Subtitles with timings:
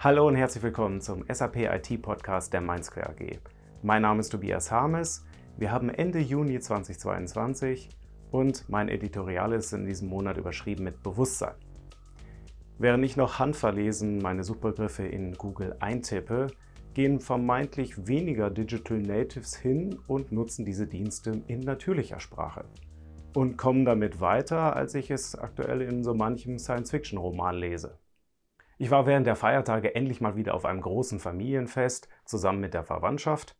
[0.00, 3.40] Hallo und herzlich willkommen zum SAP IT Podcast der Mindsquare AG.
[3.82, 5.24] Mein Name ist Tobias Harmes.
[5.56, 7.88] Wir haben Ende Juni 2022
[8.30, 11.56] und mein Editorial ist in diesem Monat überschrieben mit Bewusstsein.
[12.78, 16.46] Während ich noch handverlesen meine Suchbegriffe in Google eintippe,
[16.94, 22.66] gehen vermeintlich weniger Digital Natives hin und nutzen diese Dienste in natürlicher Sprache
[23.34, 27.98] und kommen damit weiter, als ich es aktuell in so manchem Science-Fiction-Roman lese.
[28.80, 32.84] Ich war während der Feiertage endlich mal wieder auf einem großen Familienfest zusammen mit der
[32.84, 33.56] Verwandtschaft.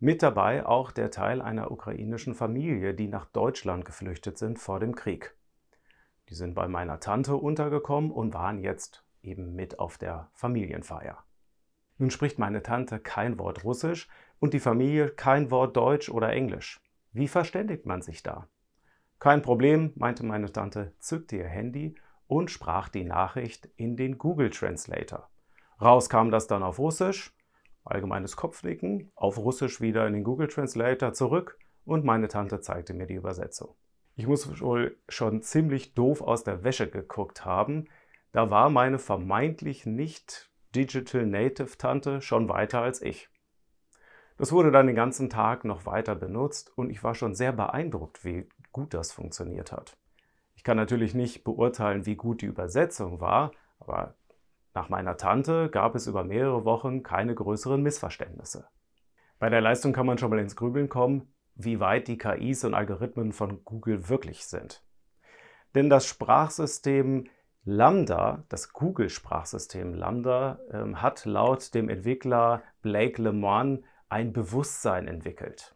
[0.00, 4.96] Mit dabei auch der Teil einer ukrainischen Familie, die nach Deutschland geflüchtet sind vor dem
[4.96, 5.36] Krieg.
[6.28, 11.22] Die sind bei meiner Tante untergekommen und waren jetzt eben mit auf der Familienfeier.
[11.98, 14.08] Nun spricht meine Tante kein Wort Russisch
[14.40, 16.80] und die Familie kein Wort Deutsch oder Englisch.
[17.12, 18.48] Wie verständigt man sich da?
[19.20, 21.94] Kein Problem, meinte meine Tante, zückte ihr Handy
[22.30, 25.28] und sprach die Nachricht in den Google Translator.
[25.80, 27.34] Raus kam das dann auf Russisch,
[27.84, 33.06] allgemeines Kopfnicken, auf Russisch wieder in den Google Translator zurück und meine Tante zeigte mir
[33.06, 33.74] die Übersetzung.
[34.14, 37.88] Ich muss wohl schon ziemlich doof aus der Wäsche geguckt haben.
[38.30, 43.28] Da war meine vermeintlich nicht Digital Native Tante schon weiter als ich.
[44.36, 48.24] Das wurde dann den ganzen Tag noch weiter benutzt und ich war schon sehr beeindruckt,
[48.24, 49.96] wie gut das funktioniert hat.
[50.60, 54.14] Ich kann natürlich nicht beurteilen, wie gut die Übersetzung war, aber
[54.74, 58.68] nach meiner Tante gab es über mehrere Wochen keine größeren Missverständnisse.
[59.38, 62.74] Bei der Leistung kann man schon mal ins Grübeln kommen, wie weit die KIs und
[62.74, 64.84] Algorithmen von Google wirklich sind.
[65.74, 67.28] Denn das Sprachsystem
[67.64, 75.74] Lambda, das Google-Sprachsystem Lambda, ähm, hat laut dem Entwickler Blake Lemoine ein Bewusstsein entwickelt.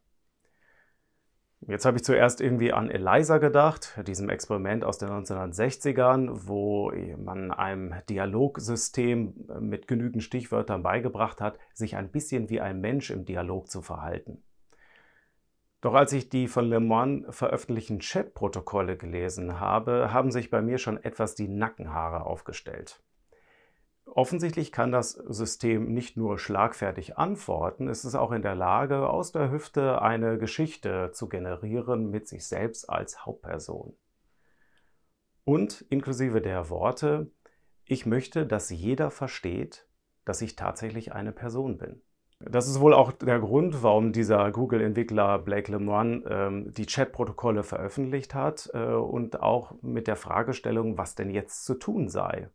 [1.66, 7.52] Jetzt habe ich zuerst irgendwie an ELIZA gedacht, diesem Experiment aus den 1960ern, wo man
[7.52, 13.70] einem Dialogsystem mit genügend Stichwörtern beigebracht hat, sich ein bisschen wie ein Mensch im Dialog
[13.70, 14.42] zu verhalten.
[15.80, 20.76] Doch als ich die von Le Mans veröffentlichten Chat-Protokolle gelesen habe, haben sich bei mir
[20.76, 23.02] schon etwas die Nackenhaare aufgestellt.
[24.06, 29.32] Offensichtlich kann das System nicht nur schlagfertig antworten, es ist auch in der Lage, aus
[29.32, 33.96] der Hüfte eine Geschichte zu generieren mit sich selbst als Hauptperson.
[35.44, 37.30] Und inklusive der Worte,
[37.84, 39.88] ich möchte, dass jeder versteht,
[40.24, 42.02] dass ich tatsächlich eine Person bin.
[42.40, 48.34] Das ist wohl auch der Grund, warum dieser Google-Entwickler Blake Lemoine ähm, die Chat-Protokolle veröffentlicht
[48.34, 52.50] hat äh, und auch mit der Fragestellung, was denn jetzt zu tun sei.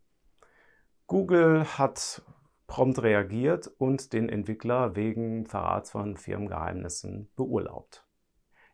[1.09, 2.21] Google hat
[2.67, 8.05] prompt reagiert und den Entwickler wegen Verrats von Firmengeheimnissen beurlaubt.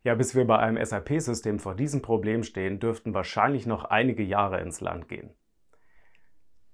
[0.02, 4.60] Ja, bis wir bei einem SAP-System vor diesem Problem stehen, dürften wahrscheinlich noch einige Jahre
[4.60, 5.34] ins Land gehen.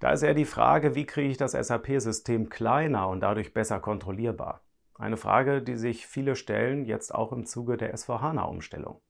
[0.01, 4.65] Da ist eher die Frage, wie kriege ich das SAP-System kleiner und dadurch besser kontrollierbar?
[4.97, 9.01] Eine Frage, die sich viele stellen, jetzt auch im Zuge der SVHANA-Umstellung.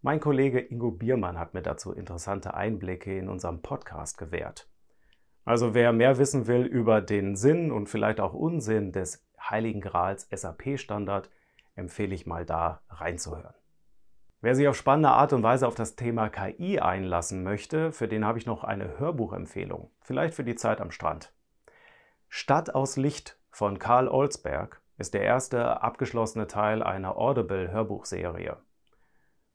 [0.00, 4.66] Mein Kollege Ingo Biermann hat mir dazu interessante Einblicke in unserem Podcast gewährt.
[5.48, 10.28] Also wer mehr wissen will über den Sinn und vielleicht auch Unsinn des Heiligen Grals
[10.30, 11.30] SAP-Standard,
[11.74, 13.54] empfehle ich mal da reinzuhören.
[14.42, 18.26] Wer sich auf spannende Art und Weise auf das Thema KI einlassen möchte, für den
[18.26, 21.32] habe ich noch eine Hörbuchempfehlung, vielleicht für die Zeit am Strand.
[22.28, 28.58] Stadt aus Licht von Karl Olsberg ist der erste abgeschlossene Teil einer Audible-Hörbuchserie.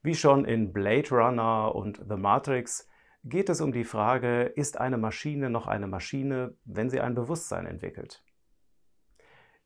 [0.01, 2.89] Wie schon in Blade Runner und The Matrix
[3.23, 7.65] geht es um die Frage, ist eine Maschine noch eine Maschine, wenn sie ein Bewusstsein
[7.65, 8.23] entwickelt?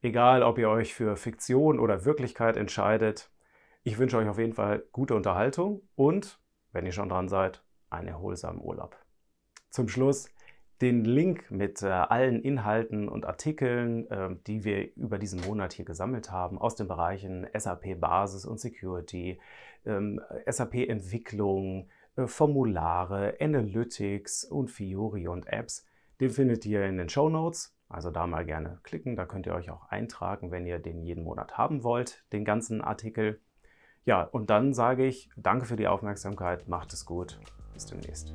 [0.01, 3.31] Egal, ob ihr euch für Fiktion oder Wirklichkeit entscheidet,
[3.83, 6.39] ich wünsche euch auf jeden Fall gute Unterhaltung und,
[6.71, 8.95] wenn ihr schon dran seid, einen erholsamen Urlaub.
[9.69, 10.29] Zum Schluss
[10.81, 15.85] den Link mit äh, allen Inhalten und Artikeln, äh, die wir über diesen Monat hier
[15.85, 19.39] gesammelt haben, aus den Bereichen SAP Basis und Security,
[19.85, 21.89] ähm, SAP Entwicklung,
[22.25, 25.85] Formulare, Analytics und Fiori und Apps.
[26.19, 27.75] Den findet ihr in den Show Notes.
[27.89, 29.15] Also da mal gerne klicken.
[29.15, 32.81] Da könnt ihr euch auch eintragen, wenn ihr den jeden Monat haben wollt, den ganzen
[32.81, 33.39] Artikel.
[34.05, 36.67] Ja, und dann sage ich danke für die Aufmerksamkeit.
[36.67, 37.39] Macht es gut.
[37.73, 38.33] Bis demnächst.